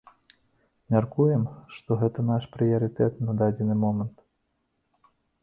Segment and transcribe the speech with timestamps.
[0.95, 1.43] Мяркуем,
[1.75, 4.17] што гэта наш прыярытэт на дадзены момант.